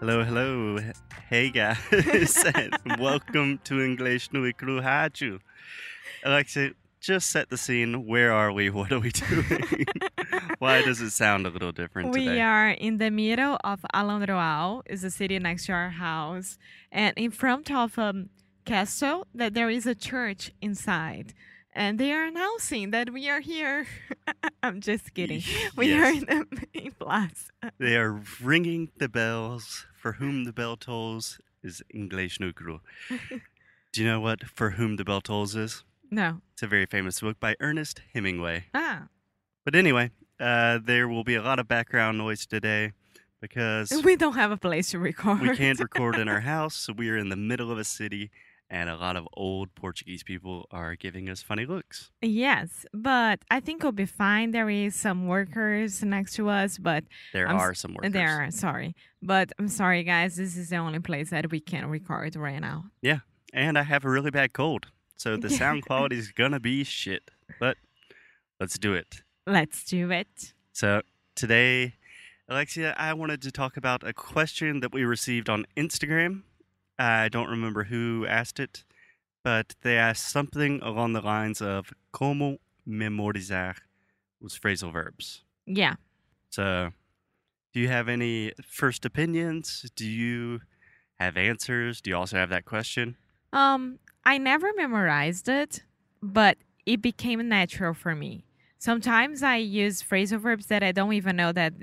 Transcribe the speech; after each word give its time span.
Hello, 0.00 0.24
hello. 0.24 0.78
Hey 1.28 1.50
guys, 1.50 1.78
and 2.54 2.74
welcome 2.98 3.58
to 3.64 3.80
English 3.82 4.32
no 4.32 4.40
Ikru 4.40 4.80
Rádio. 4.82 5.40
Alexia, 6.24 6.70
just 7.00 7.30
set 7.30 7.50
the 7.50 7.56
scene. 7.56 8.06
Where 8.06 8.32
are 8.32 8.50
we? 8.52 8.70
What 8.70 8.92
are 8.92 8.98
we 8.98 9.10
doing? 9.28 9.86
Why 10.58 10.82
does 10.82 11.00
it 11.00 11.10
sound 11.10 11.46
a 11.46 11.50
little 11.50 11.72
different 11.72 12.12
We 12.12 12.24
today? 12.24 12.40
are 12.40 12.70
in 12.70 12.98
the 12.98 13.10
middle 13.10 13.58
of 13.62 13.84
Alandroal, 13.94 14.82
is 14.86 15.04
a 15.04 15.10
city 15.10 15.38
next 15.38 15.66
to 15.66 15.72
our 15.72 15.90
house, 15.90 16.58
and 16.90 17.12
in 17.16 17.30
front 17.30 17.70
of 17.70 17.96
a 17.98 18.24
castle 18.64 19.26
that 19.34 19.54
there 19.54 19.70
is 19.70 19.86
a 19.86 19.94
church 19.94 20.50
inside. 20.60 21.34
And 21.72 22.00
they 22.00 22.12
are 22.12 22.24
announcing 22.24 22.90
that 22.90 23.10
we 23.12 23.28
are 23.30 23.38
here. 23.38 23.86
I'm 24.62 24.80
just 24.80 25.14
kidding. 25.14 25.42
We 25.76 25.92
are 25.94 26.10
in 26.10 26.20
the 26.26 26.46
main 26.74 26.90
plaza. 26.98 27.52
They 27.78 27.96
are 27.96 28.20
ringing 28.42 28.90
the 28.98 29.08
bells. 29.08 29.86
For 30.00 30.12
whom 30.12 30.44
the 30.44 30.52
bell 30.52 30.76
tolls 30.76 31.38
is 31.62 31.82
English 31.92 32.40
no 32.40 32.52
Ikru. 32.52 32.80
Do 33.92 34.00
you 34.02 34.06
know 34.06 34.20
what 34.20 34.44
For 34.48 34.70
Whom 34.70 34.96
the 34.96 35.04
Bell 35.04 35.20
Tolls 35.20 35.54
is? 35.56 35.84
No. 36.10 36.40
It's 36.52 36.62
a 36.62 36.66
very 36.68 36.86
famous 36.86 37.20
book 37.20 37.38
by 37.40 37.56
Ernest 37.60 38.00
Hemingway. 38.14 38.64
Ah, 38.72 39.08
But 39.64 39.74
anyway, 39.74 40.12
uh, 40.38 40.78
there 40.82 41.08
will 41.08 41.24
be 41.24 41.34
a 41.34 41.42
lot 41.42 41.58
of 41.58 41.66
background 41.68 42.16
noise 42.16 42.46
today 42.46 42.92
because 43.40 43.90
we 44.04 44.14
don't 44.16 44.34
have 44.36 44.52
a 44.52 44.56
place 44.56 44.90
to 44.92 44.98
record. 45.00 45.40
we 45.40 45.56
can't 45.56 45.80
record 45.88 46.16
in 46.16 46.28
our 46.28 46.40
house, 46.40 46.76
so 46.76 46.92
we 46.92 47.10
are 47.10 47.16
in 47.16 47.28
the 47.30 47.36
middle 47.36 47.70
of 47.72 47.78
a 47.78 47.84
city, 47.84 48.30
and 48.70 48.88
a 48.88 48.96
lot 48.96 49.16
of 49.16 49.26
old 49.34 49.74
Portuguese 49.74 50.22
people 50.22 50.66
are 50.70 50.94
giving 50.94 51.28
us 51.28 51.42
funny 51.42 51.66
looks. 51.66 52.10
Yes, 52.22 52.86
but 52.94 53.40
I 53.50 53.58
think 53.60 53.82
we'll 53.82 53.92
be 53.92 54.06
fine. 54.06 54.52
There 54.52 54.70
is 54.70 54.94
some 54.94 55.26
workers 55.26 56.02
next 56.04 56.34
to 56.36 56.48
us, 56.48 56.78
but 56.78 57.04
There 57.32 57.48
I'm 57.48 57.56
are 57.56 57.74
some 57.74 57.94
workers. 57.94 58.12
there 58.12 58.42
are 58.44 58.50
sorry. 58.50 58.94
But 59.20 59.52
I'm 59.58 59.68
sorry 59.68 60.04
guys, 60.04 60.36
this 60.36 60.56
is 60.56 60.70
the 60.70 60.76
only 60.76 61.00
place 61.00 61.30
that 61.30 61.50
we 61.50 61.60
can 61.60 61.86
record 61.90 62.36
right 62.36 62.60
now. 62.60 62.84
Yeah, 63.02 63.20
and 63.52 63.76
I 63.76 63.82
have 63.82 64.04
a 64.04 64.10
really 64.10 64.30
bad 64.30 64.52
cold, 64.52 64.86
so 65.16 65.36
the 65.36 65.50
sound 65.60 65.84
quality 65.84 66.16
is 66.18 66.30
gonna 66.32 66.60
be 66.60 66.84
shit. 66.84 67.30
But 67.58 67.76
let's 68.60 68.78
do 68.78 68.94
it. 68.94 69.22
Let's 69.46 69.84
do 69.84 70.10
it. 70.12 70.52
So 70.72 71.02
today, 71.34 71.94
Alexia, 72.48 72.94
I 72.96 73.14
wanted 73.14 73.42
to 73.42 73.50
talk 73.50 73.76
about 73.76 74.06
a 74.06 74.12
question 74.12 74.80
that 74.80 74.92
we 74.92 75.04
received 75.04 75.48
on 75.48 75.66
Instagram. 75.76 76.42
I 77.00 77.28
don't 77.28 77.48
remember 77.48 77.84
who 77.84 78.26
asked 78.28 78.60
it, 78.60 78.84
but 79.42 79.74
they 79.82 79.96
asked 79.96 80.28
something 80.28 80.80
along 80.82 81.14
the 81.14 81.22
lines 81.22 81.62
of 81.62 81.92
"Como 82.12 82.58
memorizar 82.86 83.76
was 84.40 84.58
phrasal 84.58 84.92
verbs?" 84.92 85.44
Yeah. 85.66 85.94
So, 86.50 86.90
do 87.72 87.80
you 87.80 87.88
have 87.88 88.08
any 88.08 88.52
first 88.62 89.04
opinions? 89.06 89.90
Do 89.96 90.06
you 90.06 90.60
have 91.18 91.36
answers? 91.36 92.00
Do 92.00 92.10
you 92.10 92.16
also 92.16 92.36
have 92.36 92.50
that 92.50 92.64
question? 92.64 93.16
Um, 93.52 93.98
I 94.24 94.38
never 94.38 94.70
memorized 94.76 95.48
it, 95.48 95.82
but 96.22 96.58
it 96.84 97.00
became 97.00 97.48
natural 97.48 97.94
for 97.94 98.14
me. 98.14 98.44
Sometimes 98.78 99.42
I 99.42 99.56
use 99.56 100.02
phrasal 100.02 100.40
verbs 100.40 100.66
that 100.66 100.82
I 100.82 100.92
don't 100.92 101.12
even 101.12 101.36
know 101.36 101.52
that 101.52 101.74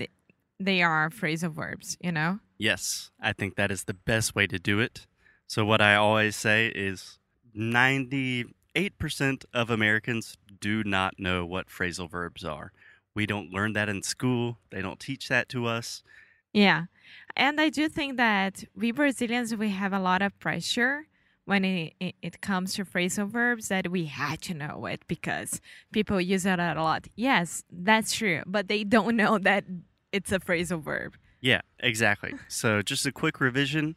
they 0.60 0.82
are 0.82 1.10
phrasal 1.10 1.52
verbs, 1.52 1.98
you 2.02 2.12
know? 2.12 2.40
Yes, 2.58 3.12
I 3.20 3.34
think 3.34 3.56
that 3.56 3.72
is 3.72 3.84
the 3.84 3.94
best 3.94 4.36
way 4.36 4.48
to 4.48 4.58
do 4.58 4.80
it. 4.80 5.06
So, 5.46 5.64
what 5.64 5.82
I 5.82 5.96
always 5.96 6.36
say 6.36 6.68
is 6.68 7.20
98% 7.56 9.46
of 9.54 9.70
Americans 9.70 10.38
do 10.60 10.84
not 10.84 11.20
know 11.20 11.46
what 11.46 11.70
phrasal 11.70 12.10
verbs 12.10 12.44
are. 12.44 12.72
We 13.14 13.26
don't 13.26 13.52
learn 13.52 13.74
that 13.74 13.90
in 13.90 14.04
school, 14.04 14.58
they 14.72 14.82
don't 14.82 15.00
teach 15.00 15.30
that 15.30 15.50
to 15.50 15.66
us. 15.66 16.04
Yeah. 16.54 16.86
And 17.36 17.62
I 17.62 17.70
do 17.70 17.88
think 17.88 18.18
that 18.18 18.64
we 18.76 18.92
Brazilians, 18.92 19.56
we 19.56 19.70
have 19.70 19.94
a 19.94 20.00
lot 20.00 20.22
of 20.22 20.38
pressure 20.40 21.08
when 21.46 21.64
it, 21.64 21.94
it, 22.22 22.42
comes 22.42 22.74
to 22.74 22.84
phrasal 22.84 23.28
verbs 23.28 23.70
that 23.70 23.90
we 23.90 24.06
had 24.06 24.42
to 24.42 24.54
know 24.54 24.86
it 24.86 25.02
because 25.08 25.62
people 25.94 26.20
use 26.20 26.46
it 26.46 26.60
a 26.60 26.74
lot. 26.76 27.08
Yes, 27.16 27.64
that's 27.72 28.12
true. 28.14 28.44
But 28.46 28.68
they 28.68 28.84
don't 28.84 29.16
know 29.22 29.38
that 29.38 29.64
it's 30.12 30.32
a 30.32 30.40
phrasal 30.40 30.82
verb. 30.82 31.16
Yeah, 31.42 31.62
exactly. 31.80 32.34
so, 32.48 32.82
just 32.82 33.06
a 33.06 33.12
quick 33.12 33.40
revision 33.40 33.96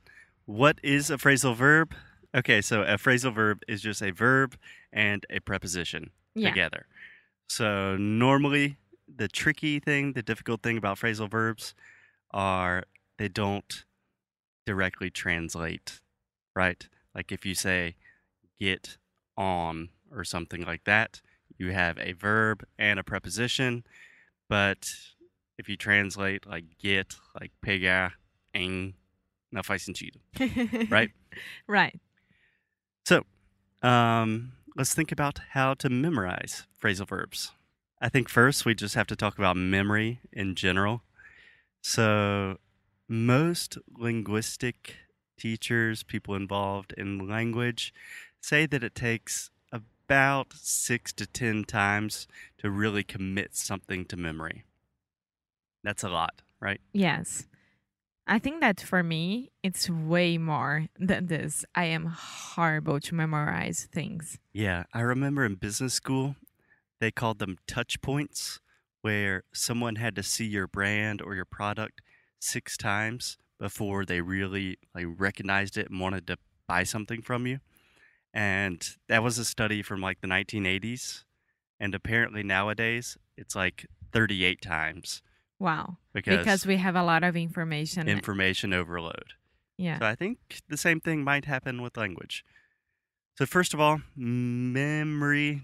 what 0.51 0.81
is 0.83 1.11
a 1.11 1.17
phrasal 1.17 1.55
verb? 1.55 1.95
Okay, 2.35 2.61
so 2.61 2.83
a 2.83 2.97
phrasal 2.97 3.33
verb 3.33 3.61
is 3.69 3.81
just 3.81 4.03
a 4.03 4.11
verb 4.11 4.57
and 4.93 5.25
a 5.31 5.39
preposition. 5.39 6.11
Yeah. 6.35 6.51
together. 6.51 6.87
So 7.49 7.97
normally 7.97 8.77
the 9.09 9.29
tricky 9.29 9.81
thing, 9.81 10.13
the 10.13 10.23
difficult 10.23 10.63
thing 10.63 10.77
about 10.77 10.99
phrasal 10.99 11.31
verbs 11.31 11.75
are 12.33 12.85
they 13.19 13.29
don't 13.29 13.85
directly 14.67 15.11
translate, 15.11 16.01
right? 16.55 16.89
Like 17.15 17.33
if 17.33 17.45
you 17.45 17.55
say 17.55 17.97
get 18.59 18.97
on 19.37 19.89
or 20.13 20.25
something 20.25 20.63
like 20.63 20.85
that, 20.85 21.21
you 21.59 21.73
have 21.73 21.99
a 21.99 22.13
verb 22.13 22.65
and 22.79 22.99
a 23.01 23.05
preposition, 23.05 23.85
but 24.49 24.85
if 25.61 25.69
you 25.69 25.77
translate 25.77 26.47
like 26.47 26.65
get, 26.79 27.15
like 27.39 27.53
pegar, 27.63 28.15
em, 28.55 28.95
não 29.53 29.63
faz 29.63 29.83
sentido. 29.83 30.19
Right. 30.91 31.11
right. 31.69 32.01
So, 33.05 33.25
um, 33.83 34.53
let's 34.77 34.95
think 34.95 35.13
about 35.13 35.41
how 35.51 35.75
to 35.75 35.89
memorize 35.89 36.67
phrasal 36.83 37.07
verbs. 37.07 37.53
I 38.01 38.09
think 38.09 38.29
first 38.29 38.65
we 38.65 38.75
just 38.75 38.95
have 38.95 39.07
to 39.09 39.17
talk 39.17 39.39
about 39.39 39.57
memory 39.57 40.21
in 40.33 40.55
general. 40.55 41.03
So, 41.83 42.57
most 43.09 43.77
linguistic 43.99 44.97
teachers, 45.39 46.03
people 46.03 46.35
involved 46.35 46.95
in 46.97 47.29
language, 47.29 47.93
say 48.41 48.67
that 48.67 48.83
it 48.83 48.95
takes 48.95 49.51
about 49.73 50.55
six 50.55 51.13
to 51.13 51.27
10 51.27 51.65
times 51.65 52.27
to 52.59 52.71
really 52.71 53.05
commit 53.05 53.55
something 53.55 54.05
to 54.07 54.17
memory. 54.17 54.65
That's 55.83 56.05
a 56.05 56.09
lot, 56.09 56.43
right? 56.61 56.81
Yes. 56.93 57.47
I 58.27 58.39
think 58.39 58.61
that 58.61 58.81
for 58.81 59.03
me, 59.03 59.51
it's 59.63 59.91
way 59.91 60.39
more 60.39 60.87
than 60.99 61.27
this. 61.27 61.65
I 61.75 61.87
am 61.87 62.07
horrible 62.07 63.01
to 63.01 63.15
memorize 63.15 63.89
things. 63.93 64.39
Yeah, 64.53 64.85
I 64.95 65.01
remember 65.01 65.45
in 65.45 65.57
business 65.57 65.95
school, 65.95 66.37
they 67.01 67.11
called 67.11 67.39
them 67.39 67.59
touch 67.67 68.01
points, 68.01 68.61
where 69.03 69.45
someone 69.53 69.97
had 69.97 70.15
to 70.17 70.23
see 70.23 70.45
your 70.45 70.67
brand 70.67 71.23
or 71.23 71.35
your 71.35 71.47
product 71.47 72.03
six 72.39 72.77
times 72.77 73.39
before 73.59 74.05
they 74.05 74.21
really 74.21 74.79
like 74.95 75.07
recognized 75.19 75.77
it 75.77 75.91
and 75.91 76.01
wanted 76.01 76.27
to 76.27 76.37
buy 76.67 76.83
something 76.83 77.23
from 77.23 77.47
you. 77.47 77.61
And 78.33 78.87
that 79.09 79.23
was 79.23 79.39
a 79.39 79.45
study 79.45 79.83
from 79.83 80.01
like 80.01 80.21
the 80.21 80.29
1980s, 80.29 81.25
and 81.81 81.95
apparently 81.95 82.43
nowadays 82.43 83.17
it's 83.37 83.57
like 83.57 83.87
38 84.13 84.61
times 84.63 85.23
Wow. 85.61 85.99
because, 86.13 86.39
Because 86.39 86.67
we 86.67 86.79
have 86.79 86.97
a 86.97 87.05
lot 87.05 87.23
of 87.23 87.37
information. 87.37 88.09
information 88.09 88.73
overload. 88.73 89.35
yeah. 89.77 89.99
So 90.01 90.07
I 90.07 90.15
think 90.17 90.39
the 90.69 90.77
same 90.77 90.99
thing 91.01 91.23
might 91.23 91.45
happen 91.45 91.83
with 91.83 91.97
language. 91.97 92.45
So 93.39 93.47
first 93.47 93.73
of 93.75 93.81
all, 93.81 94.01
memory 94.17 95.63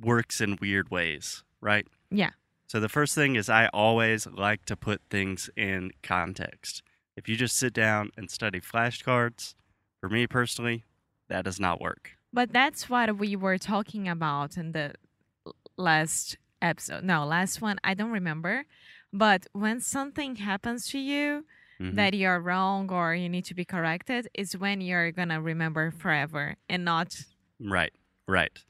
works 0.00 0.40
in 0.40 0.56
weird 0.60 0.90
ways, 0.90 1.42
right? 1.60 1.86
Yeah. 2.10 2.30
So 2.68 2.80
the 2.80 2.88
first 2.88 3.14
thing 3.14 3.34
is 3.36 3.48
I 3.48 3.66
always 3.72 4.26
like 4.26 4.64
to 4.66 4.76
put 4.76 5.00
things 5.10 5.50
in 5.56 5.90
context. 6.02 6.82
If 7.16 7.28
you 7.28 7.36
just 7.36 7.56
sit 7.56 7.72
down 7.72 8.10
and 8.16 8.30
study 8.30 8.60
flashcards, 8.60 9.54
for 10.00 10.08
me 10.08 10.26
personally, 10.26 10.84
that 11.28 11.44
does 11.44 11.58
not 11.60 11.80
work. 11.80 12.12
But 12.32 12.52
that's 12.52 12.88
what 12.88 13.18
we 13.18 13.34
were 13.36 13.58
talking 13.58 14.08
about 14.08 14.56
in 14.56 14.72
the 14.72 14.92
last 15.76 16.36
episode. 16.62 17.02
No, 17.04 17.26
last 17.26 17.60
one. 17.60 17.78
I 17.82 17.94
don't 17.94 18.12
remember. 18.12 18.64
But 19.12 19.46
when 19.52 19.80
something 19.80 20.36
happens 20.36 20.86
to 20.88 20.98
you 20.98 21.44
Mhm. 21.80 21.96
that 21.96 22.14
you're 22.14 22.40
wrong 22.40 22.90
or 22.90 23.14
you 23.14 23.28
need 23.28 23.44
to 23.46 23.54
be 23.54 23.64
corrected, 23.64 24.28
is 24.34 24.56
when 24.56 24.80
you're 24.80 25.10
going 25.12 25.30
to 25.30 25.40
remember 25.40 25.90
forever 25.90 26.56
and 26.68 26.84
not. 26.84 27.24
Right, 27.58 27.92
right. 28.28 28.64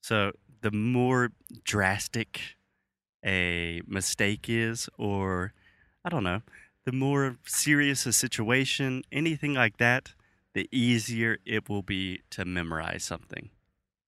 So 0.00 0.32
the 0.60 0.70
more 0.70 1.32
drastic 1.64 2.56
a 3.24 3.82
mistake 3.86 4.48
is, 4.48 4.88
or 4.98 5.52
I 6.04 6.08
don't 6.08 6.24
know, 6.24 6.42
the 6.84 6.92
more 6.92 7.36
serious 7.44 8.06
a 8.06 8.12
situation, 8.12 9.02
anything 9.10 9.54
like 9.54 9.78
that, 9.78 10.14
the 10.54 10.68
easier 10.70 11.38
it 11.44 11.68
will 11.68 11.82
be 11.82 12.22
to 12.30 12.44
memorize 12.44 13.04
something, 13.04 13.50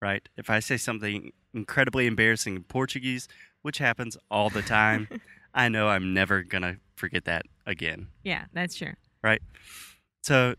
right? 0.01 0.27
If 0.37 0.49
I 0.49 0.59
say 0.59 0.77
something 0.77 1.31
incredibly 1.53 2.07
embarrassing 2.07 2.55
in 2.55 2.63
Portuguese, 2.63 3.27
which 3.61 3.79
happens 3.79 4.17
all 4.31 4.49
the 4.49 4.63
time, 4.63 5.09
I 5.53 5.69
know 5.69 5.87
I'm 5.89 6.13
never 6.13 6.43
going 6.43 6.61
to 6.61 6.77
forget 6.95 7.25
that 7.25 7.43
again. 7.65 8.07
Yeah, 8.23 8.45
that's 8.53 8.75
true. 8.75 8.93
Right? 9.23 9.41
So 10.21 10.55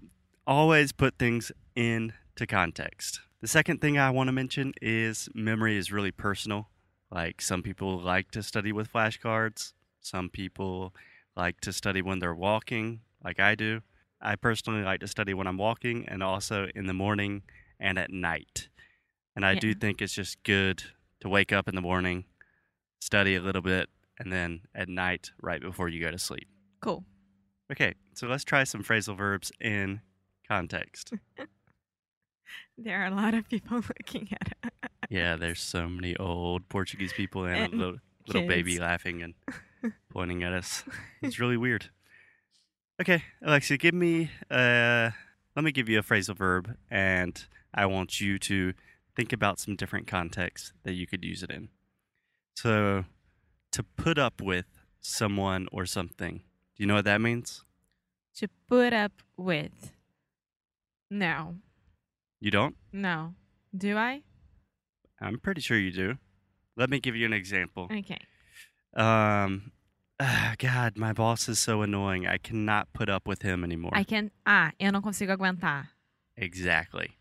always 0.46 0.92
put 0.92 1.18
things 1.18 1.52
into 1.76 2.46
context. 2.48 3.20
The 3.40 3.48
second 3.48 3.80
thing 3.80 3.98
I 3.98 4.10
want 4.10 4.28
to 4.28 4.32
mention 4.32 4.74
is 4.82 5.28
memory 5.34 5.76
is 5.76 5.92
really 5.92 6.10
personal. 6.10 6.68
Like 7.10 7.40
some 7.40 7.62
people 7.62 7.98
like 7.98 8.30
to 8.32 8.42
study 8.42 8.72
with 8.72 8.92
flashcards, 8.92 9.72
some 10.00 10.28
people 10.28 10.94
like 11.36 11.60
to 11.62 11.72
study 11.72 12.02
when 12.02 12.18
they're 12.18 12.34
walking, 12.34 13.00
like 13.24 13.40
I 13.40 13.54
do. 13.54 13.82
I 14.20 14.36
personally 14.36 14.82
like 14.82 15.00
to 15.00 15.08
study 15.08 15.32
when 15.32 15.46
I'm 15.46 15.56
walking 15.56 16.04
and 16.06 16.22
also 16.22 16.68
in 16.74 16.86
the 16.86 16.92
morning 16.92 17.42
and 17.78 17.98
at 17.98 18.10
night. 18.10 18.68
And 19.34 19.46
I 19.46 19.54
do 19.54 19.74
think 19.74 20.02
it's 20.02 20.12
just 20.12 20.42
good 20.42 20.82
to 21.20 21.28
wake 21.28 21.52
up 21.52 21.68
in 21.68 21.74
the 21.74 21.80
morning, 21.80 22.24
study 23.00 23.34
a 23.36 23.40
little 23.40 23.62
bit, 23.62 23.88
and 24.20 24.32
then 24.32 24.60
at 24.74 24.88
night, 24.88 25.32
right 25.42 25.60
before 25.60 25.88
you 25.88 26.00
go 26.00 26.10
to 26.10 26.18
sleep. 26.18 26.46
Cool. 26.80 27.04
Okay, 27.72 27.94
so 28.14 28.28
let's 28.28 28.44
try 28.44 28.64
some 28.64 28.84
phrasal 28.84 29.16
verbs 29.16 29.50
in 29.60 30.00
context. 30.46 31.14
There 32.82 33.02
are 33.02 33.06
a 33.06 33.14
lot 33.14 33.34
of 33.34 33.48
people 33.48 33.76
looking 33.98 34.28
at 34.32 34.54
it. 34.64 34.90
Yeah, 35.10 35.36
there's 35.36 35.60
so 35.60 35.88
many 35.88 36.16
old 36.16 36.68
Portuguese 36.68 37.12
people 37.12 37.44
and, 37.44 37.56
And 37.56 37.74
a 37.74 37.76
little, 37.76 37.96
little 38.26 38.48
baby 38.48 38.78
laughing 38.78 39.22
and 39.22 39.34
pointing 40.10 40.42
at 40.42 40.52
us. 40.52 40.84
It's 41.20 41.38
really 41.38 41.56
weird. 41.58 41.90
Okay, 43.00 43.22
Alexia, 43.42 43.76
give 43.76 43.94
me 43.94 44.30
uh 44.50 45.10
let 45.54 45.64
me 45.64 45.72
give 45.72 45.88
you 45.88 45.98
a 45.98 46.02
phrasal 46.02 46.36
verb 46.36 46.74
and 46.90 47.44
I 47.74 47.86
want 47.86 48.20
you 48.20 48.38
to 48.40 48.72
think 49.14 49.32
about 49.32 49.58
some 49.58 49.76
different 49.76 50.06
contexts 50.06 50.72
that 50.84 50.94
you 50.94 51.06
could 51.06 51.24
use 51.24 51.42
it 51.42 51.50
in. 51.50 51.68
So, 52.56 53.04
to 53.72 53.82
put 53.82 54.18
up 54.18 54.40
with 54.40 54.66
someone 55.00 55.68
or 55.72 55.86
something. 55.86 56.38
Do 56.76 56.82
you 56.82 56.86
know 56.86 56.94
what 56.94 57.04
that 57.04 57.20
means? 57.20 57.64
To 58.36 58.48
put 58.68 58.92
up 58.92 59.12
with. 59.36 59.92
No. 61.10 61.56
You 62.40 62.50
don't? 62.50 62.76
No. 62.92 63.34
Do 63.76 63.96
I? 63.96 64.22
I'm 65.20 65.38
pretty 65.38 65.60
sure 65.60 65.78
you 65.78 65.92
do. 65.92 66.18
Let 66.76 66.88
me 66.88 67.00
give 67.00 67.14
you 67.14 67.26
an 67.26 67.32
example. 67.32 67.88
Okay. 67.92 68.18
Um, 68.94 69.72
ah, 70.18 70.54
God, 70.58 70.96
my 70.96 71.12
boss 71.12 71.48
is 71.48 71.58
so 71.58 71.82
annoying. 71.82 72.26
I 72.26 72.38
cannot 72.38 72.92
put 72.92 73.08
up 73.08 73.28
with 73.28 73.42
him 73.42 73.64
anymore. 73.64 73.92
I 73.94 74.04
can. 74.04 74.30
Ah, 74.46 74.72
eu 74.80 74.90
não 74.90 75.02
consigo 75.02 75.36
aguentar. 75.36 75.88
Exactly. 76.36 77.18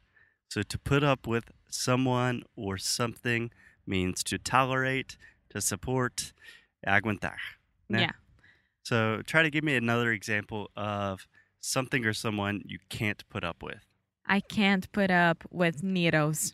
So 0.47 0.61
to 0.63 0.79
put 0.79 1.03
up 1.03 1.27
with 1.27 1.51
someone 1.69 2.43
or 2.55 2.77
something 2.77 3.51
means 3.85 4.23
to 4.23 4.37
tolerate, 4.37 5.17
to 5.49 5.61
support, 5.61 6.33
aguentar. 6.87 7.37
né? 7.91 8.01
Yeah. 8.01 8.11
So 8.83 9.21
try 9.25 9.43
to 9.43 9.49
give 9.49 9.63
me 9.63 9.75
another 9.75 10.11
example 10.11 10.69
of 10.75 11.27
something 11.59 12.05
or 12.05 12.13
someone 12.13 12.61
you 12.65 12.79
can't 12.89 13.23
put 13.29 13.43
up 13.43 13.61
with. 13.61 13.85
I 14.25 14.39
can't 14.41 14.91
put 14.91 15.09
up 15.11 15.43
with 15.51 15.83
needles. 15.83 16.53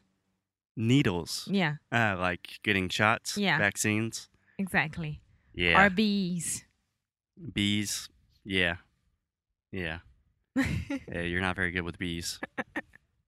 Needles, 0.78 1.48
Yeah, 1.50 1.76
uh, 1.92 2.16
like 2.20 2.60
getting 2.64 2.90
shots, 2.90 3.38
Yeah. 3.38 3.58
vaccines. 3.58 4.30
exactly. 4.58 5.22
Yeah. 5.54 5.86
Or 5.86 5.90
bees. 5.90 6.66
Bees. 7.54 8.10
Yeah. 8.44 8.78
Yeah. 9.72 10.00
Yeah, 11.12 11.22
you're 11.22 11.42
not 11.42 11.56
very 11.56 11.72
good 11.72 11.84
with 11.84 11.98
bees. 11.98 12.40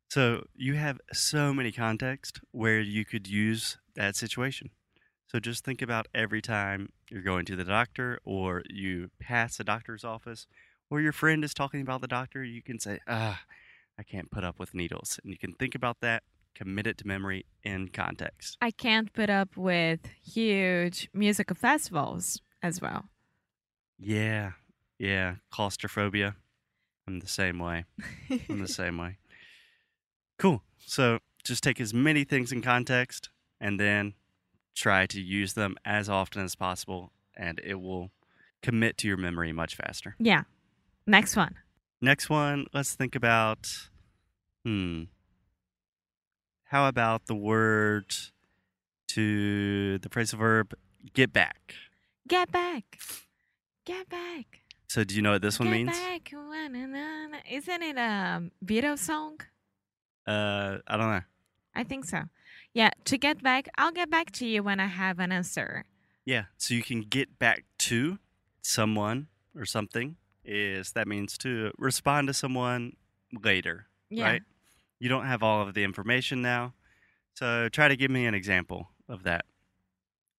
so 0.09 0.45
you 0.55 0.75
have 0.75 0.99
so 1.13 1.53
many 1.53 1.71
contexts 1.71 2.39
where 2.51 2.79
you 2.81 3.05
could 3.05 3.27
use 3.27 3.77
that 3.95 4.15
situation. 4.15 4.69
So 5.27 5.39
just 5.39 5.65
think 5.65 5.81
about 5.81 6.07
every 6.15 6.41
time 6.41 6.89
you're 7.09 7.21
going 7.21 7.45
to 7.45 7.55
the 7.57 7.65
doctor 7.65 8.19
or 8.23 8.63
you 8.69 9.09
pass 9.19 9.59
a 9.59 9.63
doctor's 9.63 10.05
office 10.05 10.47
or 10.89 11.01
your 11.01 11.11
friend 11.11 11.43
is 11.43 11.53
talking 11.53 11.81
about 11.81 11.99
the 11.99 12.07
doctor, 12.07 12.43
you 12.43 12.61
can 12.63 12.79
say, 12.79 12.99
ah, 13.07 13.41
I 13.99 14.03
can't 14.03 14.31
put 14.31 14.45
up 14.45 14.57
with 14.57 14.73
needles. 14.73 15.19
And 15.21 15.31
you 15.31 15.37
can 15.37 15.51
think 15.53 15.75
about 15.75 15.97
that, 15.99 16.23
commit 16.55 16.87
it 16.87 16.97
to 16.99 17.07
memory 17.07 17.45
in 17.61 17.89
context. 17.89 18.57
I 18.61 18.71
can't 18.71 19.11
put 19.11 19.29
up 19.29 19.57
with 19.57 19.99
huge 20.23 21.09
musical 21.13 21.57
festivals 21.57 22.41
as 22.63 22.81
well. 22.81 23.09
Yeah. 23.99 24.53
Yeah. 24.97 25.35
Claustrophobia. 25.51 26.37
I'm 27.05 27.19
the 27.19 27.27
same 27.27 27.59
way. 27.59 27.83
I'm 28.49 28.61
the 28.61 28.67
same 28.69 28.97
way. 28.97 29.17
Cool. 30.39 30.63
So 30.77 31.19
just 31.43 31.63
take 31.63 31.81
as 31.81 31.93
many 31.93 32.23
things 32.23 32.53
in 32.53 32.61
context 32.61 33.29
and 33.59 33.77
then 33.77 34.13
try 34.77 35.05
to 35.07 35.19
use 35.19 35.53
them 35.53 35.75
as 35.83 36.07
often 36.09 36.43
as 36.43 36.55
possible, 36.55 37.11
and 37.35 37.59
it 37.63 37.75
will 37.81 38.11
commit 38.61 38.97
to 38.99 39.07
your 39.07 39.17
memory 39.17 39.51
much 39.51 39.75
faster. 39.75 40.15
yeah. 40.19 40.43
Next 41.09 41.35
one. 41.37 41.55
Next 42.01 42.29
one, 42.29 42.65
let's 42.73 42.93
think 42.93 43.15
about 43.15 43.65
hmm. 44.65 45.03
How 46.65 46.87
about 46.87 47.27
the 47.27 47.35
word 47.35 48.13
to 49.09 49.97
the 49.99 50.09
phrasal 50.09 50.37
verb 50.37 50.73
get 51.13 51.31
back? 51.31 51.73
Get 52.27 52.51
back. 52.51 52.99
Get 53.85 54.09
back. 54.09 54.45
So 54.89 55.05
do 55.05 55.15
you 55.15 55.21
know 55.21 55.31
what 55.31 55.41
this 55.41 55.59
one 55.59 55.69
Get 55.69 55.75
means? 55.77 55.91
back. 55.97 56.33
Isn't 57.49 57.83
it 57.83 57.97
a 57.97 58.43
Beatles 58.65 58.99
song? 58.99 59.39
Uh 60.27 60.79
I 60.87 60.97
don't 60.97 61.09
know. 61.09 61.21
I 61.73 61.83
think 61.83 62.03
so. 62.05 62.19
Yeah, 62.77 62.91
to 63.05 63.17
get 63.17 63.41
back, 63.41 63.67
I'll 63.79 63.91
get 63.91 64.11
back 64.11 64.29
to 64.33 64.45
you 64.45 64.61
when 64.61 64.79
I 64.79 64.85
have 64.85 65.17
an 65.17 65.31
answer. 65.31 65.83
Yeah, 66.25 66.43
so 66.57 66.75
you 66.75 66.83
can 66.83 67.01
get 67.01 67.39
back 67.39 67.63
to 67.79 68.19
someone 68.61 69.29
or 69.55 69.65
something 69.65 70.17
is 70.45 70.91
that 70.91 71.07
means 71.07 71.39
to 71.39 71.71
respond 71.79 72.27
to 72.27 72.35
someone 72.35 72.95
later, 73.43 73.87
Yeah. 74.11 74.25
right? 74.25 74.41
You 74.99 75.09
don't 75.09 75.25
have 75.25 75.41
all 75.41 75.67
of 75.67 75.73
the 75.73 75.83
information 75.83 76.43
now. 76.43 76.75
So 77.33 77.67
try 77.67 77.87
to 77.87 77.95
give 77.95 78.11
me 78.11 78.27
an 78.27 78.35
example 78.35 78.91
of 79.09 79.23
that. 79.23 79.45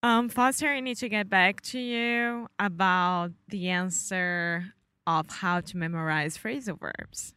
Um, 0.04 0.28
Foster, 0.28 0.68
I 0.68 0.78
need 0.78 0.98
to 0.98 1.08
get 1.08 1.28
back 1.28 1.60
to 1.72 1.80
you 1.80 2.46
about 2.60 3.32
the 3.48 3.68
answer 3.68 4.74
of 5.08 5.28
how 5.28 5.60
to 5.62 5.76
memorize 5.76 6.38
phrasal 6.38 6.78
verbs. 6.78 7.34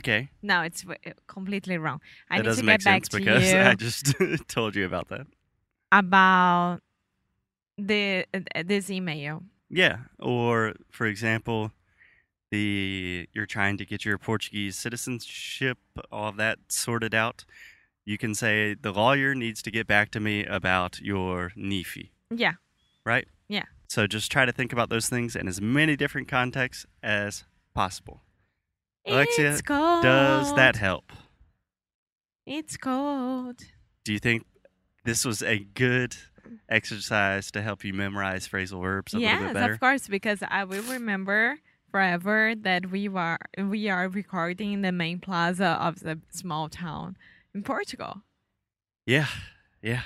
Okay, 0.00 0.30
No, 0.42 0.62
it's 0.62 0.82
w- 0.82 0.98
completely 1.26 1.76
wrong. 1.78 2.00
I 2.30 2.38
that 2.38 2.46
need 2.46 2.50
to 2.50 2.56
get 2.56 2.64
make 2.64 2.84
back 2.84 3.04
sense 3.04 3.08
to 3.10 3.18
because 3.18 3.52
you 3.52 3.58
I 3.60 3.74
just 3.74 4.14
told 4.48 4.74
you 4.76 4.84
about 4.86 5.08
that. 5.08 5.26
about 5.92 6.80
the 7.78 8.24
uh, 8.34 8.62
this 8.64 8.88
email. 8.90 9.42
Yeah, 9.68 9.96
or 10.18 10.74
for 10.90 11.06
example, 11.06 11.72
the 12.50 13.28
you're 13.32 13.46
trying 13.46 13.76
to 13.78 13.84
get 13.84 14.04
your 14.04 14.18
Portuguese 14.18 14.76
citizenship, 14.76 15.78
all 16.10 16.28
of 16.30 16.36
that 16.36 16.58
sorted 16.68 17.14
out. 17.14 17.44
You 18.04 18.18
can 18.18 18.34
say 18.34 18.74
the 18.74 18.92
lawyer 18.92 19.34
needs 19.34 19.62
to 19.62 19.70
get 19.70 19.86
back 19.86 20.10
to 20.12 20.20
me 20.20 20.44
about 20.44 21.00
your 21.00 21.52
NIFI. 21.56 22.10
Yeah, 22.34 22.54
right? 23.04 23.28
Yeah. 23.48 23.64
So 23.88 24.06
just 24.06 24.30
try 24.32 24.44
to 24.46 24.52
think 24.52 24.72
about 24.72 24.88
those 24.88 25.08
things 25.08 25.36
in 25.36 25.48
as 25.48 25.60
many 25.60 25.96
different 25.96 26.28
contexts 26.28 26.86
as 27.02 27.44
possible. 27.74 28.22
Alexia, 29.06 29.52
it's 29.52 29.62
cold. 29.62 30.02
Does 30.02 30.54
that 30.54 30.76
help? 30.76 31.12
It's 32.46 32.76
cold. 32.76 33.58
Do 34.04 34.12
you 34.12 34.18
think 34.18 34.44
this 35.04 35.24
was 35.24 35.42
a 35.42 35.58
good 35.58 36.16
exercise 36.68 37.50
to 37.52 37.62
help 37.62 37.84
you 37.84 37.92
memorize 37.92 38.48
phrasal 38.48 38.82
verbs 38.82 39.14
a 39.14 39.18
little 39.18 39.38
bit 39.38 39.54
better? 39.54 39.66
Yes, 39.66 39.74
of 39.74 39.80
course, 39.80 40.08
because 40.08 40.42
I 40.48 40.64
will 40.64 40.82
remember 40.82 41.58
forever 41.90 42.54
that 42.56 42.90
we 42.90 43.08
were 43.08 43.38
we 43.58 43.88
are 43.88 44.08
recording 44.08 44.72
in 44.72 44.82
the 44.82 44.92
main 44.92 45.18
plaza 45.18 45.78
of 45.80 46.00
the 46.00 46.20
small 46.30 46.68
town 46.68 47.16
in 47.54 47.62
Portugal. 47.62 48.22
Yeah, 49.06 49.26
yeah. 49.82 50.02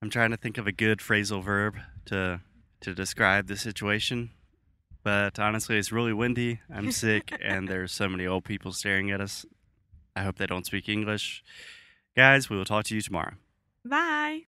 I'm 0.00 0.10
trying 0.10 0.30
to 0.30 0.36
think 0.36 0.58
of 0.58 0.66
a 0.66 0.72
good 0.72 0.98
phrasal 0.98 1.42
verb 1.42 1.76
to 2.06 2.40
to 2.80 2.94
describe 2.94 3.46
the 3.46 3.56
situation, 3.56 4.30
but 5.02 5.38
honestly, 5.38 5.78
it's 5.78 5.92
really 5.92 6.12
windy. 6.12 6.60
I'm 6.72 6.92
sick, 6.92 7.32
and 7.42 7.68
there's 7.68 7.92
so 7.92 8.08
many 8.08 8.26
old 8.26 8.44
people 8.44 8.72
staring 8.72 9.10
at 9.10 9.20
us. 9.20 9.44
I 10.16 10.22
hope 10.22 10.36
they 10.36 10.46
don't 10.46 10.66
speak 10.66 10.88
English. 10.88 11.42
Guys, 12.16 12.50
we 12.50 12.56
will 12.56 12.64
talk 12.64 12.84
to 12.86 12.94
you 12.94 13.00
tomorrow. 13.00 13.34
Bye. 13.84 14.40